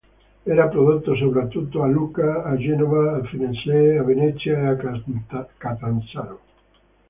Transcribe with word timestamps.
Era 0.47 0.67
prodotto 0.67 1.15
soprattutto 1.15 1.83
a 1.83 1.87
Lucca, 1.87 2.41
a 2.43 2.55
Genova, 2.57 3.17
a 3.17 3.21
Firenze, 3.25 3.99
a 3.99 4.03
Venezia 4.03 4.57
e 4.59 4.65
a 4.65 5.47
Catanzaro. 5.55 6.39